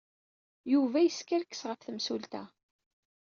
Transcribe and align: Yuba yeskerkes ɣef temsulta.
Yuba 0.71 0.99
yeskerkes 1.01 1.61
ɣef 1.69 1.79
temsulta. 1.81 2.43